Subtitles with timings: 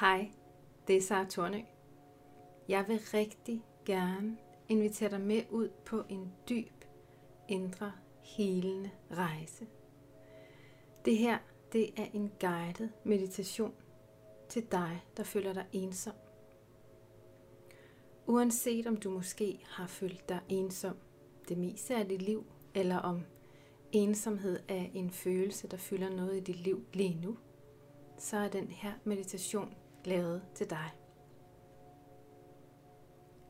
[0.00, 0.30] Hej,
[0.88, 1.60] det er Sara Tornø.
[2.68, 4.36] Jeg vil rigtig gerne
[4.68, 6.84] invitere dig med ud på en dyb,
[7.48, 9.66] indre, helende rejse.
[11.04, 11.38] Det her,
[11.72, 13.74] det er en guided meditation
[14.48, 16.14] til dig, der føler dig ensom.
[18.26, 20.96] Uanset om du måske har følt dig ensom
[21.48, 23.22] det meste af dit liv, eller om
[23.92, 27.36] ensomhed er en følelse, der fylder noget i dit liv lige nu,
[28.18, 29.74] så er den her meditation
[30.06, 30.90] lavet til dig.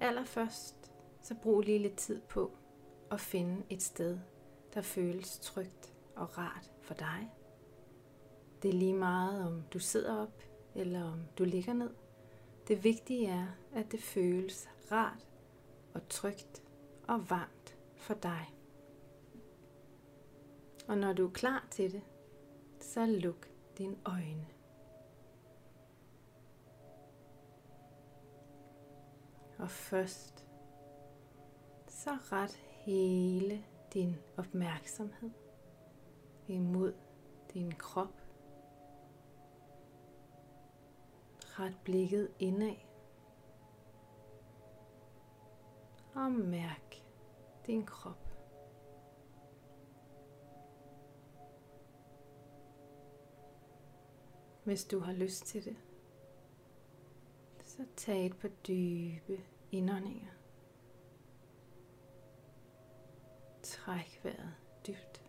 [0.01, 2.57] Allerførst, så brug lige lidt tid på
[3.11, 4.19] at finde et sted,
[4.75, 7.33] der føles trygt og rart for dig.
[8.63, 10.43] Det er lige meget, om du sidder op
[10.75, 11.91] eller om du ligger ned.
[12.69, 15.27] Det vigtige er, at det føles rart
[15.95, 16.63] og trygt
[17.09, 18.55] og varmt for dig.
[20.89, 22.03] Og når du er klar til det,
[22.81, 24.56] så luk dine øjne.
[29.59, 30.49] Og først
[31.89, 35.31] så ret hele din opmærksomhed
[36.49, 36.95] imod
[37.55, 38.23] din krop.
[41.41, 42.77] Ret blikket indad.
[46.15, 46.95] Og mærk
[47.67, 48.27] din krop.
[54.65, 55.77] Hvis du har lyst til det,
[57.77, 59.41] så tag et par dybe
[59.73, 60.31] indåndinger.
[63.63, 64.55] Træk vejret
[64.87, 65.25] dybt.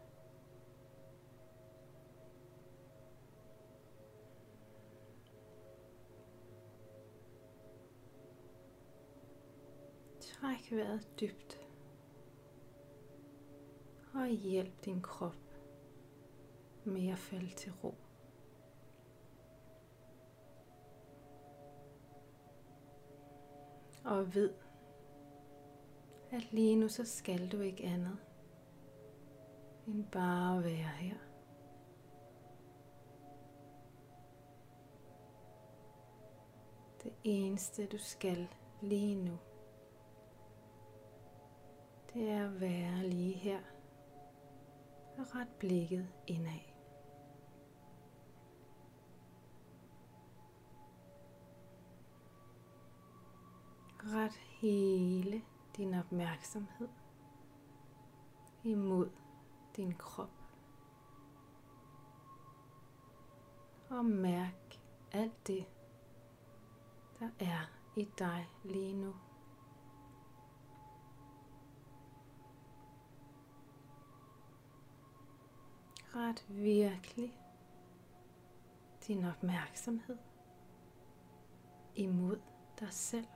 [10.20, 11.68] Træk vejret dybt.
[14.14, 15.36] Og hjælp din krop
[16.86, 18.07] med at falde til ro.
[24.08, 24.54] Og ved,
[26.32, 28.18] at lige nu så skal du ikke andet
[29.88, 31.16] end bare at være her.
[37.04, 38.48] Det eneste du skal
[38.82, 39.38] lige nu,
[42.14, 43.60] det er at være lige her
[45.18, 46.77] og ret blikket indad.
[54.14, 55.42] Ret hele
[55.78, 56.90] din opmærksomhed
[58.64, 59.10] imod
[59.76, 60.30] din krop.
[63.90, 64.80] Og mærk
[65.12, 65.66] alt det,
[67.20, 69.14] der er i dig lige nu.
[76.16, 77.40] Ret virkelig
[79.08, 80.18] din opmærksomhed
[81.96, 82.42] imod
[82.80, 83.28] dig selv.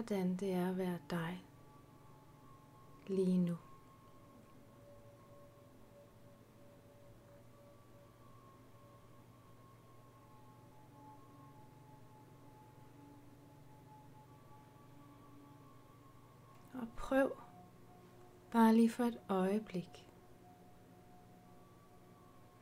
[0.00, 1.44] Hvordan det er at være dig
[3.06, 3.56] lige nu.
[16.74, 17.32] Og prøv
[18.52, 20.06] bare lige for et øjeblik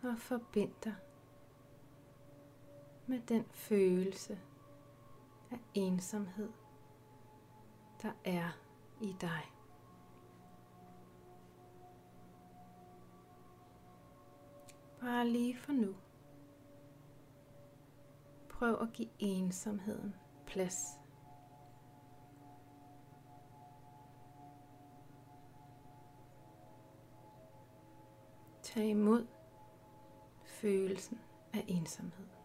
[0.02, 0.94] at forbinde dig
[3.06, 4.38] med den følelse
[5.50, 6.57] af ensomhed,
[8.02, 8.48] der er
[9.00, 9.52] i dig.
[15.00, 15.94] Bare lige for nu.
[18.50, 20.14] Prøv at give ensomheden
[20.46, 21.00] plads.
[28.62, 29.26] Tag imod
[30.44, 31.20] følelsen
[31.52, 32.37] af ensomhed.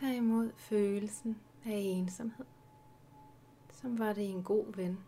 [0.00, 2.46] Tag imod følelsen af ensomhed,
[3.72, 4.98] som var det en god ven,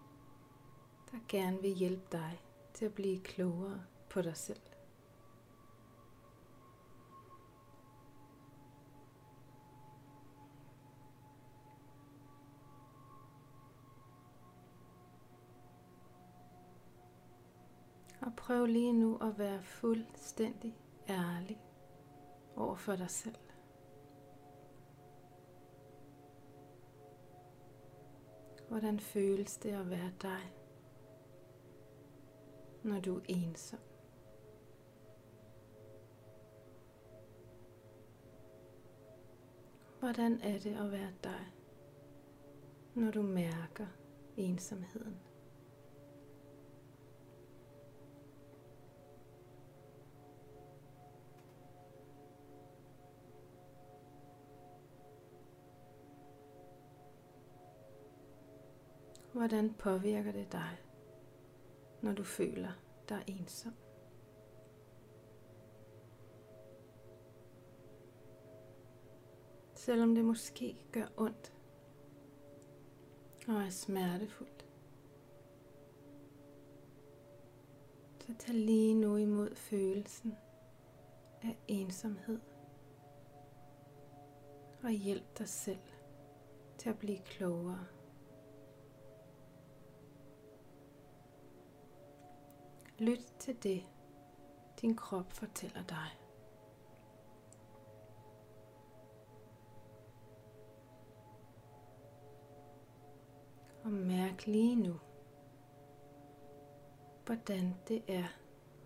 [1.10, 2.40] der gerne vil hjælpe dig
[2.74, 4.60] til at blive klogere på dig selv.
[18.20, 20.76] Og prøv lige nu at være fuldstændig
[21.08, 21.60] ærlig
[22.56, 23.45] over for dig selv.
[28.68, 30.52] Hvordan føles det at være dig,
[32.82, 33.78] når du er ensom?
[40.00, 41.52] Hvordan er det at være dig,
[42.94, 43.86] når du mærker
[44.36, 45.25] ensomheden?
[59.36, 60.78] Hvordan påvirker det dig,
[62.02, 62.72] når du føler
[63.08, 63.72] dig ensom?
[69.74, 71.52] Selvom det måske gør ondt
[73.48, 74.66] og er smertefuldt.
[78.20, 80.34] Så tag lige nu imod følelsen
[81.42, 82.40] af ensomhed
[84.82, 85.82] og hjælp dig selv
[86.78, 87.95] til at blive klogere.
[92.98, 93.82] Lyt til det,
[94.80, 96.18] din krop fortæller dig.
[103.84, 104.94] Og mærk lige nu,
[107.26, 108.26] hvordan det er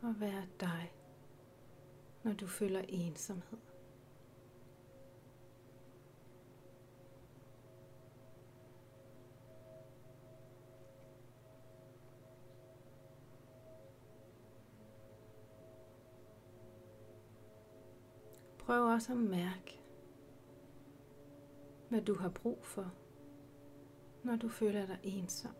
[0.02, 0.92] at være dig,
[2.22, 3.69] når du føler ensomhed.
[18.70, 19.80] Prøv også at mærke,
[21.88, 22.94] hvad du har brug for,
[24.24, 25.54] når du føler dig ensom.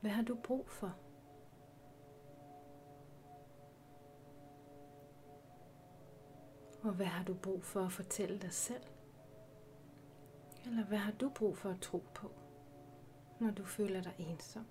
[0.00, 0.96] Hvad har du brug for?
[6.82, 8.84] Og hvad har du brug for at fortælle dig selv?
[10.66, 12.30] Eller hvad har du brug for at tro på,
[13.40, 14.66] når du føler dig ensom?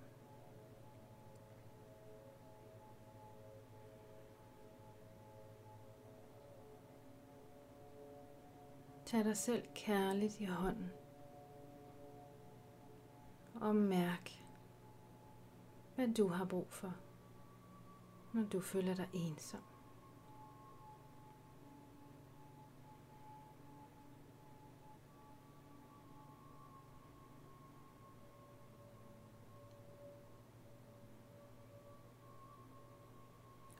[9.08, 10.90] Tag dig selv kærligt i hånden.
[13.54, 14.30] Og mærk,
[15.94, 16.92] hvad du har brug for,
[18.32, 19.60] når du føler dig ensom.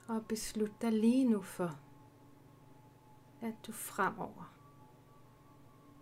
[0.07, 1.79] Og beslut dig lige nu for,
[3.41, 4.58] at du fremover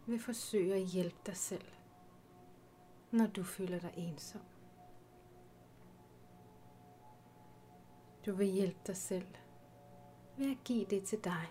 [0.07, 1.65] vil forsøge at hjælpe dig selv,
[3.11, 4.41] når du føler dig ensom.
[8.25, 9.27] Du vil hjælpe dig selv
[10.37, 11.47] ved at give det til dig,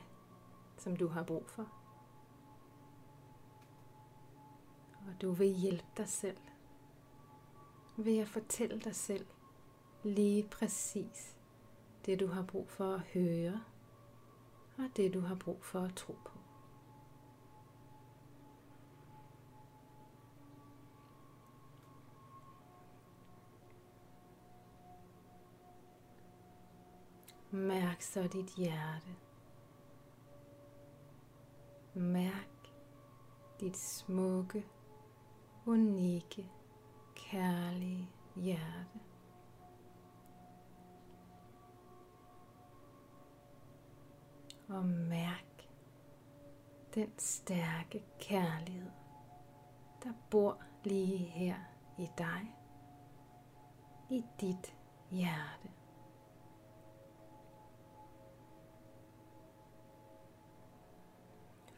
[0.79, 1.73] som du har brug for.
[5.06, 6.38] Og du vil hjælpe dig selv
[7.97, 9.26] ved at fortælle dig selv
[10.05, 11.37] lige præcis
[12.06, 13.64] det, du har brug for at høre,
[14.79, 16.45] og det, du har brug for at tro på.
[27.50, 29.16] Mærk så dit hjerte.
[31.94, 32.72] Mærk
[33.60, 34.66] dit smukke,
[35.66, 36.50] unikke,
[37.14, 39.00] kærlige hjerte.
[44.69, 45.69] Og mærk
[46.94, 48.91] den stærke kærlighed,
[50.05, 51.56] der bor lige her
[51.98, 52.55] i dig,
[54.10, 54.74] i dit
[55.10, 55.70] hjerte.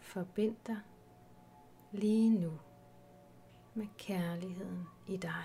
[0.08, 0.80] Forbind dig
[1.92, 2.58] lige nu
[3.74, 5.44] med kærligheden i dig.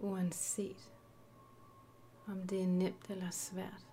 [0.00, 0.92] Uanset
[2.26, 3.86] om det er nemt eller svært,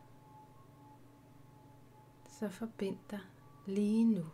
[2.28, 3.22] så forbind dig
[3.66, 4.26] lige nu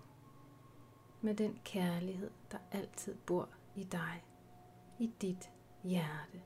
[1.21, 4.23] med den kærlighed, der altid bor i dig,
[4.99, 5.51] i dit
[5.83, 6.41] hjerte.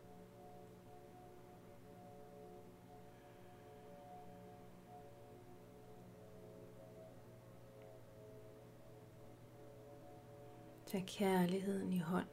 [10.85, 12.27] Tag kærligheden i hånd.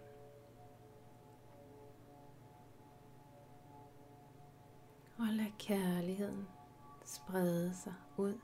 [5.19, 6.49] Og lad kærligheden
[7.05, 8.39] sprede sig ud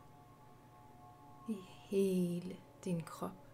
[1.49, 1.57] i
[1.89, 3.46] hele din krop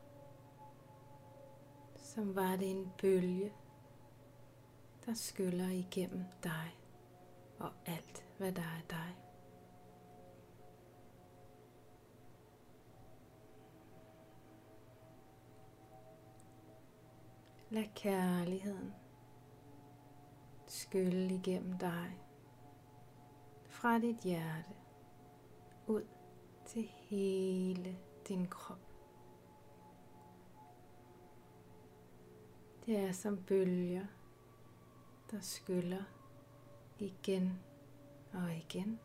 [2.15, 3.53] som var det en bølge,
[5.07, 6.79] der skyller igennem dig
[7.59, 9.17] og alt, hvad der er dig.
[17.71, 18.95] Lad kærligheden
[20.67, 22.19] skylle igennem dig
[23.65, 24.75] fra dit hjerte
[25.87, 26.07] ud
[26.67, 28.92] til hele din krop.
[32.87, 34.07] Det er som bølger,
[35.31, 36.03] der skyller
[36.99, 37.61] igen
[38.33, 39.01] og igen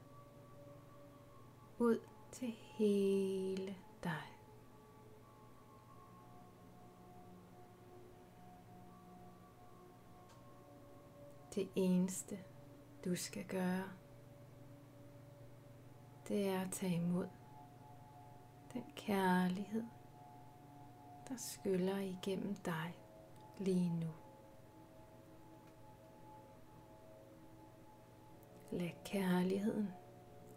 [1.79, 2.00] ud
[2.31, 4.24] til hele dig.
[11.55, 12.39] Det eneste,
[13.05, 13.89] du skal gøre,
[16.27, 17.27] det er at tage imod
[18.74, 19.84] den kærlighed,
[21.29, 23.06] der skyller igennem dig
[23.59, 24.13] lige nu.
[28.71, 29.93] Lad kærligheden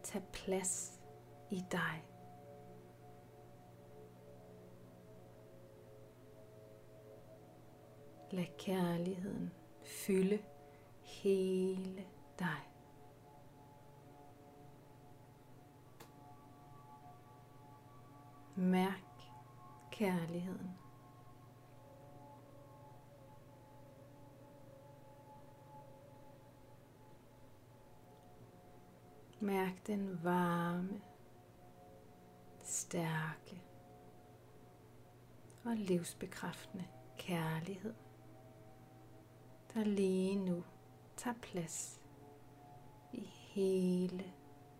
[0.03, 1.01] tage plads
[1.51, 2.05] i dig.
[8.31, 9.53] Lad kærligheden
[9.83, 10.39] fylde
[11.03, 12.05] hele
[12.39, 12.71] dig.
[18.57, 19.23] Mærk
[19.93, 20.80] kærligheden.
[29.43, 31.01] Mærk den varme,
[32.63, 33.63] stærke
[35.65, 36.85] og livsbekræftende
[37.19, 37.95] kærlighed,
[39.75, 40.65] der lige nu
[41.17, 42.01] tager plads
[43.13, 44.25] i hele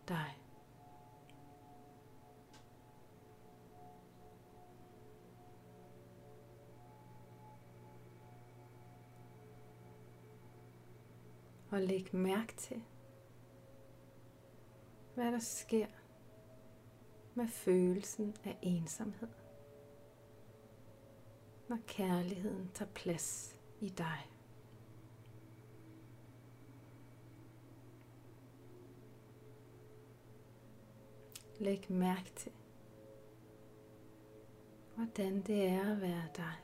[0.09, 0.37] dig.
[11.71, 12.83] Og læg mærke til,
[15.15, 15.87] hvad der sker
[17.35, 19.29] med følelsen af ensomhed,
[21.69, 24.31] når kærligheden tager plads i dig.
[31.59, 32.53] Læg mærke til,
[34.95, 36.55] hvordan det er at være dig.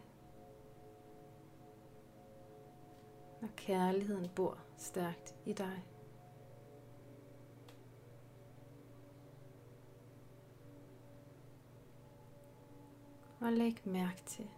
[3.41, 5.96] Når kærligheden bor stærkt i dig.
[13.47, 14.51] Og læg mærke til,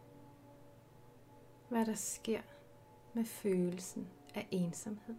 [1.68, 2.40] hvad der sker
[3.14, 5.14] med følelsen af ensomhed,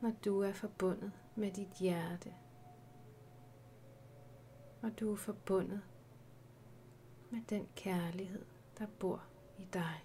[0.00, 2.34] når du er forbundet med dit hjerte
[4.82, 5.82] og du er forbundet
[7.30, 8.44] med den kærlighed,
[8.78, 9.22] der bor
[9.58, 10.04] i dig.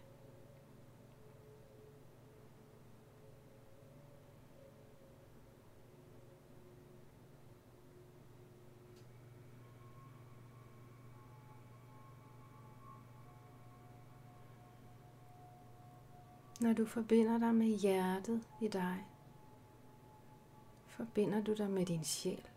[16.59, 19.07] Når du forbinder dig med hjertet i dig,
[20.87, 22.49] forbinder du dig med din sjæl.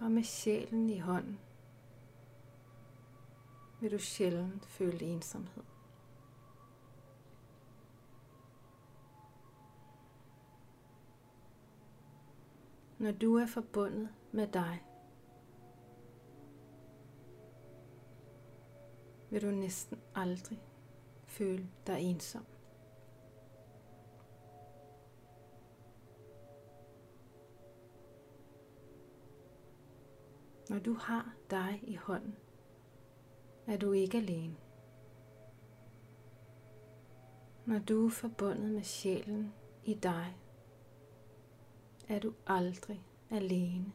[0.00, 1.38] og med sjælen i hånden
[3.80, 5.62] vil du sjældent føle ensomhed.
[12.98, 14.84] Når du er forbundet med dig,
[19.30, 20.62] vil du næsten aldrig
[21.26, 22.46] føle dig ensom.
[30.68, 32.36] Når du har dig i hånden,
[33.66, 34.56] er du ikke alene.
[37.66, 39.52] Når du er forbundet med sjælen
[39.84, 40.36] i dig,
[42.08, 43.92] er du aldrig alene.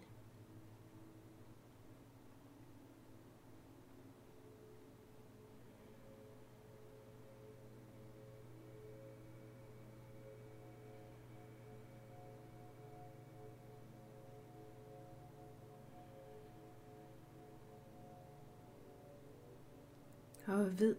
[20.47, 20.95] Og ved,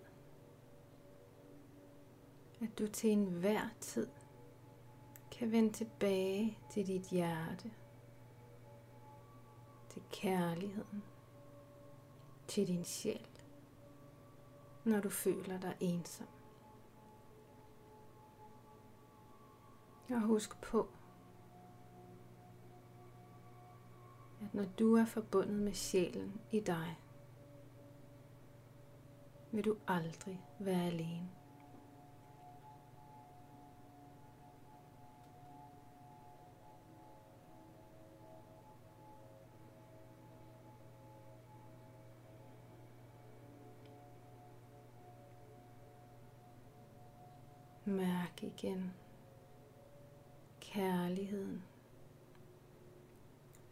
[2.61, 4.09] at du til enhver tid
[5.31, 7.71] kan vende tilbage til dit hjerte,
[9.89, 11.03] til kærligheden,
[12.49, 13.29] til din sjæl,
[14.85, 16.27] når du føler dig ensom.
[20.11, 20.89] Og husk på,
[24.43, 26.99] at når du er forbundet med sjælen i dig,
[29.53, 31.29] vil du aldrig være alene.
[47.85, 48.95] Mærk igen
[50.61, 51.65] kærligheden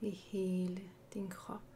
[0.00, 0.80] i hele
[1.14, 1.73] din krop.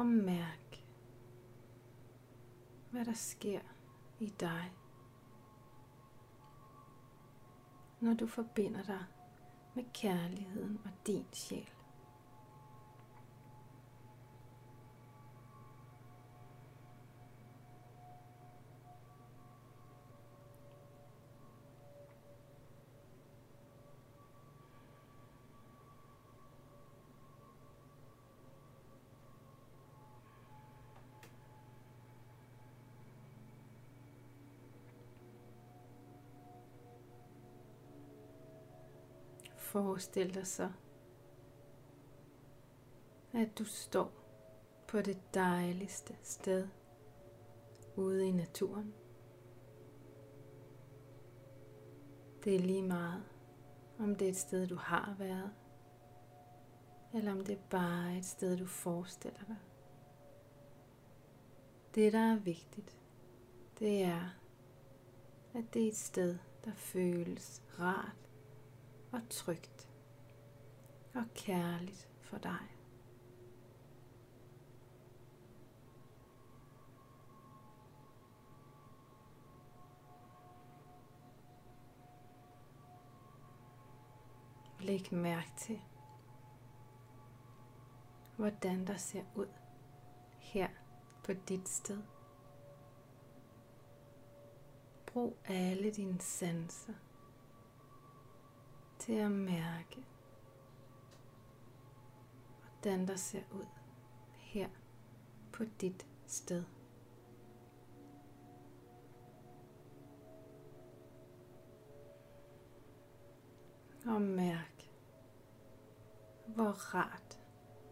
[0.00, 0.84] Og mærk,
[2.90, 3.60] hvad der sker
[4.20, 4.72] i dig,
[8.00, 9.04] når du forbinder dig
[9.74, 11.70] med kærligheden og din sjæl.
[39.70, 40.70] Forestil dig så,
[43.32, 44.12] at du står
[44.88, 46.68] på det dejligste sted
[47.96, 48.94] ude i naturen.
[52.44, 53.22] Det er lige meget,
[53.98, 55.50] om det er et sted, du har været,
[57.14, 59.56] eller om det er bare et sted, du forestiller dig.
[61.94, 62.98] Det, der er vigtigt,
[63.78, 64.30] det er,
[65.54, 68.29] at det er et sted, der føles rart
[69.12, 69.88] og trygt
[71.14, 72.76] og kærligt for dig.
[84.80, 85.80] Læg mærke til,
[88.36, 89.48] hvordan der ser ud
[90.38, 90.68] her
[91.24, 92.02] på dit sted.
[95.06, 96.94] Brug alle dine sanser
[99.00, 100.04] til at mærke,
[102.62, 103.66] hvordan der ser ud
[104.36, 104.68] her
[105.52, 106.64] på dit sted.
[114.06, 114.90] Og mærk,
[116.46, 117.40] hvor rart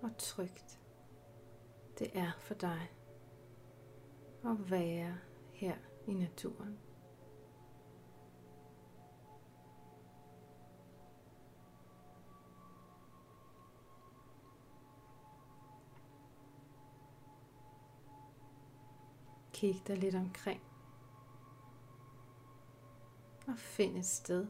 [0.02, 0.80] og trygt
[1.98, 2.90] det er for dig
[4.44, 5.18] at være
[5.52, 6.87] her i naturen.
[19.58, 20.60] Kig dig lidt omkring.
[23.46, 24.46] Og find et sted,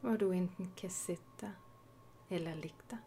[0.00, 1.52] hvor du enten kan sætte dig
[2.30, 2.98] eller ligge dig.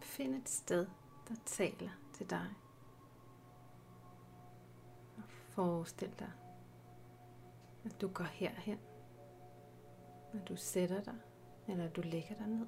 [0.00, 0.86] Find et sted,
[1.28, 2.54] der taler til dig.
[5.16, 6.32] Og forestil dig,
[7.84, 8.78] at du går herhen,
[10.34, 11.18] når du sætter dig,
[11.68, 12.66] eller du ligger dig ned.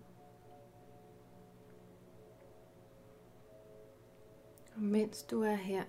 [5.04, 5.84] Mens du er her,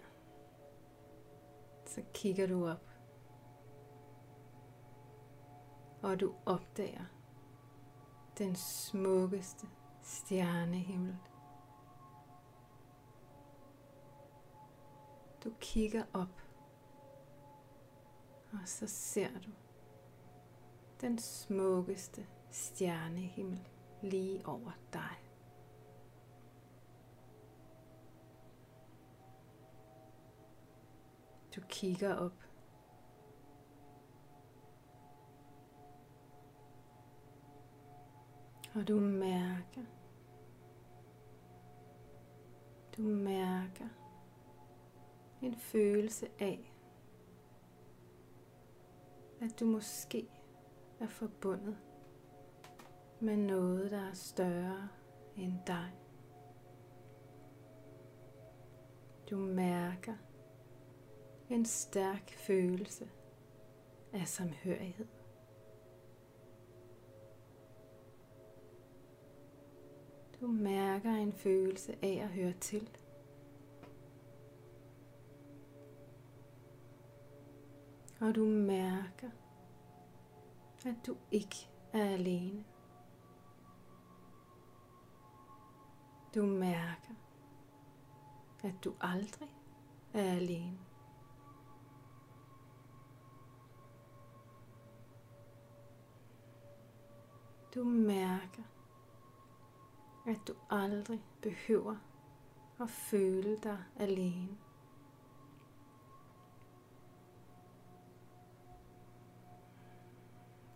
[1.85, 2.89] så kigger du op.
[6.01, 7.05] Og du opdager
[8.37, 9.67] den smukkeste
[10.01, 11.17] stjernehimmel.
[15.43, 16.41] Du kigger op,
[18.51, 19.51] og så ser du
[21.01, 23.67] den smukkeste stjernehimmel
[24.01, 25.24] lige over dig.
[31.55, 32.43] Du kigger op.
[38.75, 39.83] Og du mærker,
[42.97, 43.87] du mærker
[45.41, 46.73] en følelse af,
[49.41, 50.27] at du måske
[50.99, 51.77] er forbundet
[53.19, 54.89] med noget, der er større
[55.35, 55.91] end dig.
[59.29, 60.15] Du mærker,
[61.49, 63.09] en stærk følelse
[64.13, 65.07] af samhørighed.
[70.41, 72.89] Du mærker en følelse af at høre til.
[78.21, 79.29] Og du mærker,
[80.85, 82.65] at du ikke er alene.
[86.35, 87.13] Du mærker,
[88.63, 89.49] at du aldrig
[90.13, 90.79] er alene.
[97.75, 98.63] Du mærker,
[100.27, 101.95] at du aldrig behøver
[102.81, 104.57] at føle dig alene.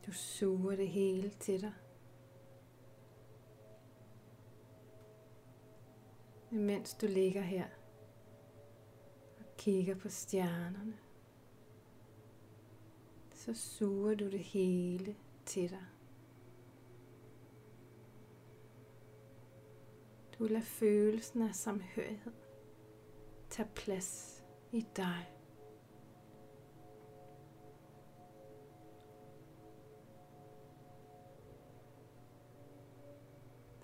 [0.05, 1.73] Du suger det hele til dig.
[6.51, 7.67] mens du ligger her
[9.39, 10.97] og kigger på stjernerne,
[13.33, 15.85] så suger du det hele til dig.
[20.39, 22.33] Du lader følelsen af samhørighed
[23.49, 25.33] tage plads i dig.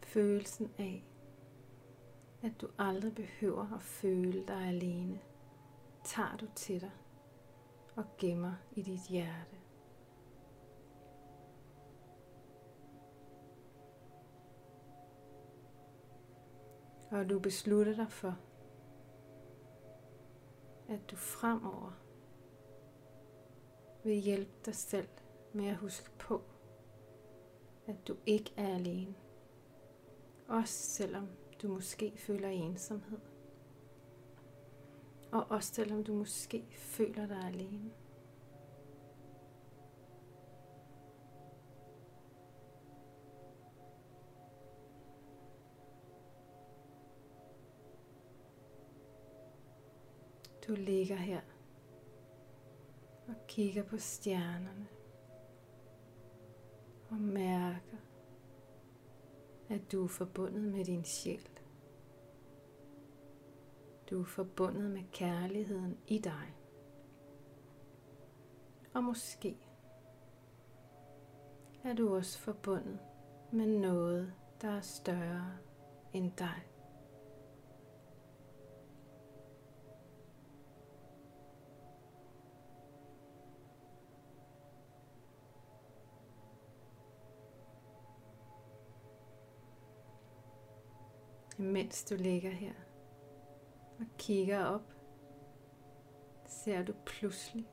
[0.04, 1.06] Følelsen af,
[2.44, 5.20] at du aldrig behøver at føle dig alene,
[6.04, 6.92] tager du til dig
[7.96, 9.65] og gemmer i dit hjerte.
[17.12, 18.38] Og du beslutter dig for,
[20.90, 21.92] at du fremover
[24.04, 25.08] vil hjælpe dig selv
[25.54, 26.42] med at huske på,
[27.88, 29.16] at du ikke er alene.
[30.48, 31.28] Også selvom
[31.62, 33.20] du måske føler ensomhed.
[35.32, 37.92] Og også selvom du måske føler dig alene.
[50.68, 51.42] Du ligger her
[53.28, 54.88] og kigger på stjernerne
[57.10, 57.98] og mærker,
[59.70, 61.50] at du er forbundet med din sjæl.
[64.10, 66.56] Du er forbundet med kærligheden i dig.
[68.94, 69.58] Og måske
[71.84, 73.00] er du også forbundet
[73.52, 75.58] med noget, der er større
[76.14, 76.75] end dig.
[91.58, 92.74] Mens du ligger her
[94.00, 94.94] og kigger op,
[96.46, 97.68] ser du pludselig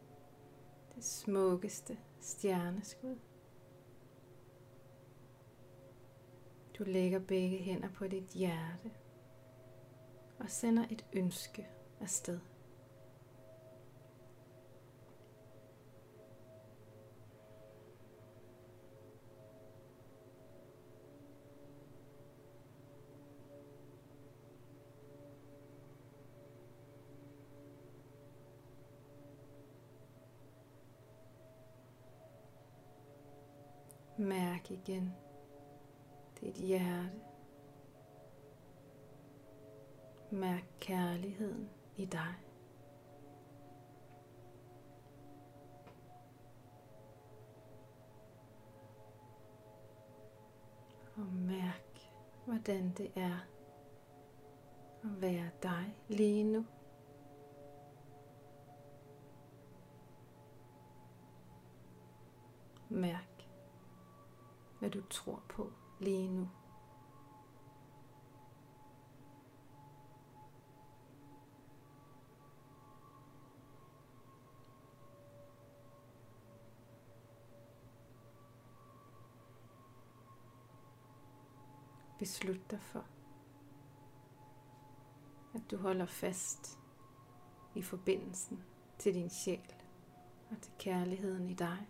[0.95, 3.17] det smukkeste stjerneskud.
[6.79, 8.91] Du lægger begge hænder på dit hjerte
[10.39, 11.69] og sender et ønske
[12.01, 12.41] afsted.
[34.63, 35.15] Mærk igen
[36.41, 37.21] dit hjerte.
[40.31, 42.35] Mærk kærligheden i dig.
[51.17, 52.11] Og mærk,
[52.47, 53.39] hvordan det er
[55.05, 56.65] at være dig lige nu.
[62.89, 63.32] Mærk
[64.83, 66.49] hvad du tror på lige nu.
[82.19, 83.05] Beslut dig for,
[85.55, 86.79] at du holder fast
[87.75, 88.63] i forbindelsen
[88.99, 89.75] til din sjæl
[90.51, 91.87] og til kærligheden i dig.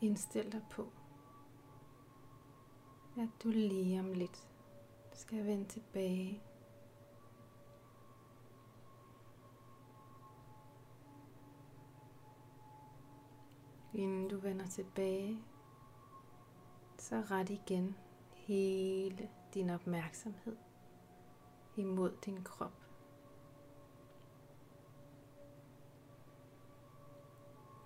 [0.00, 0.92] Indstil dig på,
[3.18, 4.48] at du lige om lidt
[5.12, 6.42] skal vende tilbage
[13.96, 15.38] Inden du vender tilbage,
[16.98, 17.96] så ret igen
[18.34, 20.56] hele din opmærksomhed
[21.76, 22.85] imod din krop.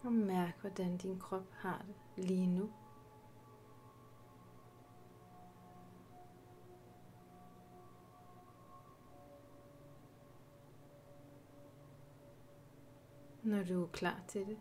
[0.05, 2.71] Og mærk, hvordan din krop har det lige nu.
[13.43, 14.59] Når du er klar til det,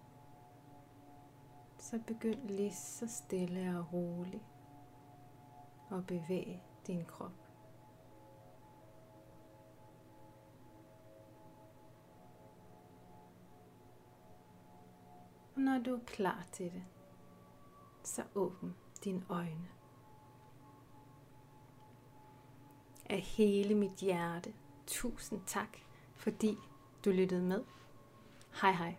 [1.78, 4.44] så begynd lige så stille og roligt
[5.92, 7.49] at bevæge din krop.
[15.60, 16.84] Når du er klar til det,
[18.04, 19.68] så åbn dine øjne.
[23.06, 24.54] Af hele mit hjerte,
[24.88, 25.78] tusind tak,
[26.16, 26.58] fordi
[27.06, 27.64] du lyttede med.
[28.62, 28.96] Hej hej.